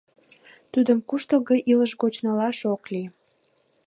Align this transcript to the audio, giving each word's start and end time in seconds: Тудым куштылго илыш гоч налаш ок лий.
Тудым 0.71 0.99
куштылго 1.09 1.55
илыш 1.71 1.91
гоч 2.01 2.13
налаш 2.25 2.57
ок 2.73 2.83
лий. 2.93 3.07